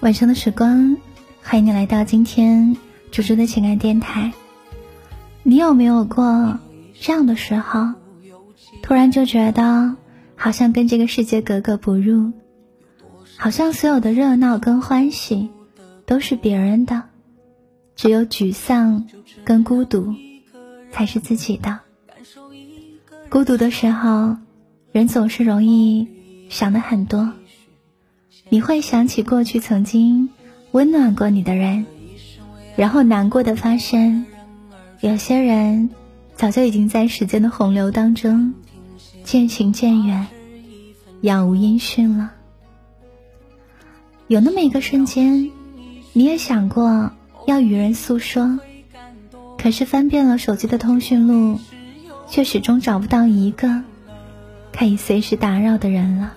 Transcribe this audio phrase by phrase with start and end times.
[0.00, 0.96] 晚上的时光，
[1.42, 2.74] 欢迎你来到今天
[3.10, 4.32] 猪猪的情感电台。
[5.42, 6.58] 你有没有过
[6.98, 7.92] 这样的时候，
[8.80, 9.94] 突然就觉得
[10.36, 12.32] 好像跟这个世界格格不入，
[13.36, 15.50] 好像所有的热闹跟欢喜
[16.06, 17.02] 都是别人的，
[17.94, 19.06] 只有沮丧
[19.44, 20.14] 跟孤独
[20.90, 21.78] 才是自己的。
[23.28, 24.38] 孤独的时候，
[24.92, 26.08] 人总是容易
[26.48, 27.30] 想的很多。
[28.52, 30.28] 你会想起过去曾经
[30.72, 31.86] 温暖过你的人，
[32.76, 34.26] 然后难过的发现，
[35.00, 35.88] 有些人
[36.34, 38.52] 早就已经在时间的洪流当中
[39.22, 40.26] 渐行渐远，
[41.20, 42.32] 杳无音讯了。
[44.26, 45.48] 有那么一个瞬间，
[46.12, 47.12] 你也想过
[47.46, 48.58] 要与人诉说，
[49.58, 51.60] 可是翻遍了手机的通讯录，
[52.28, 53.84] 却始终找不到一个
[54.72, 56.32] 可以随时打扰的人了。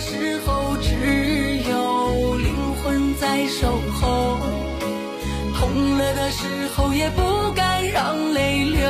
[0.00, 4.38] 时候，只有灵魂在守候，
[5.54, 8.88] 痛了的时候也不敢让泪流。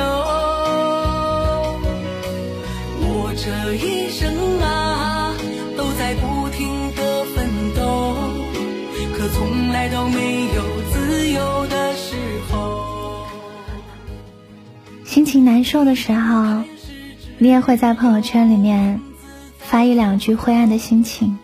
[2.99, 5.33] 我这一生啊，
[5.77, 8.15] 都在不停的奋斗，
[9.17, 12.15] 可从来都没有自由的时
[12.51, 13.25] 候。
[15.05, 16.63] 心情难受的时候，
[17.37, 18.99] 你也会在朋友圈里面
[19.69, 21.37] 发一两句灰暗的心情，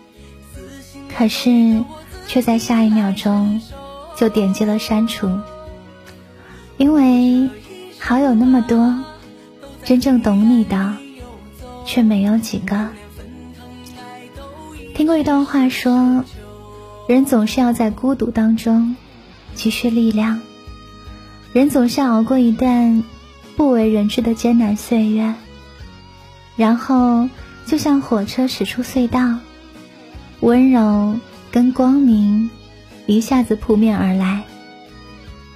[1.16, 1.84] 可是。
[2.26, 3.60] 却在下一秒钟
[4.16, 5.40] 就点击了删除，
[6.78, 7.50] 因为
[8.00, 8.98] 好友那么多，
[9.84, 10.94] 真正懂你的
[11.84, 12.88] 却没有几个。
[14.94, 16.24] 听过一段话说，
[17.06, 18.96] 人总是要在孤独当中
[19.54, 20.40] 积蓄力量，
[21.52, 23.04] 人总是熬过一段
[23.54, 25.34] 不为人知的艰难岁月，
[26.56, 27.28] 然后
[27.66, 29.38] 就像火车驶出隧道，
[30.40, 31.16] 温柔。
[31.52, 32.50] 跟光明
[33.06, 34.42] 一下子扑面而来，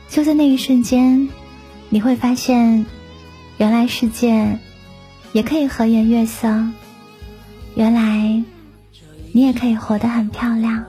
[0.08, 1.28] 就在那一瞬间，
[1.88, 2.86] 你会发现，
[3.56, 4.60] 原来世界
[5.32, 6.46] 也可以和颜悦色，
[7.74, 8.44] 原来
[9.32, 10.84] 你也可以活得很漂亮。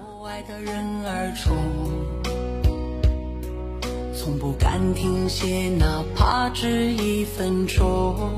[4.14, 8.30] 从不敢停歇，哪怕只一分钟，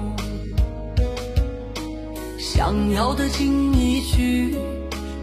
[2.54, 4.58] 想要的轻易去。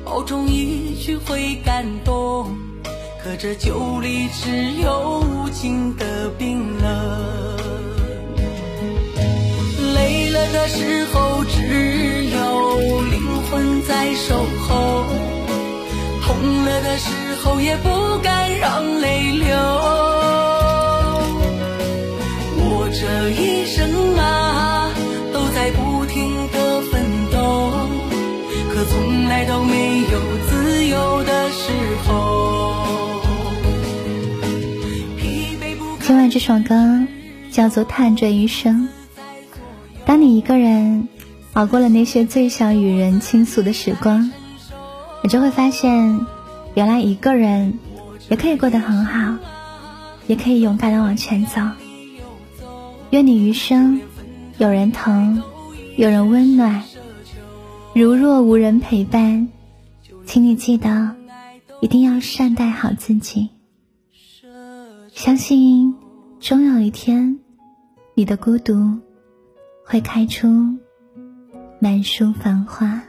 [0.03, 2.57] 保重一句会感动，
[3.23, 7.59] 可这酒里只有无尽的冰冷。
[9.95, 14.35] 累了的时候，只有灵魂在守
[14.67, 15.05] 候；
[16.25, 17.11] 痛了的时
[17.45, 19.55] 候，也不敢让泪流。
[22.61, 23.88] 我这一生
[29.39, 29.79] 来都没。
[36.01, 37.07] 今晚这首歌
[37.53, 38.89] 叫做《叹这一生》。
[40.05, 41.07] 当你一个人
[41.53, 44.29] 熬过了那些最想与人倾诉的时光，
[45.23, 46.19] 你就会发现，
[46.75, 47.79] 原来一个人
[48.31, 49.35] 也可以过得很好，
[50.27, 51.61] 也可以勇敢的往前走。
[53.11, 54.01] 愿你余生
[54.57, 55.41] 有人疼，
[55.97, 56.83] 有人温暖。
[57.99, 59.49] 如若无人陪伴，
[60.25, 61.17] 请你记得
[61.81, 63.49] 一定要善待好自己。
[65.13, 65.97] 相信，
[66.39, 67.41] 终有一天，
[68.15, 68.97] 你的孤独
[69.85, 70.47] 会开出
[71.81, 73.03] 满树繁花。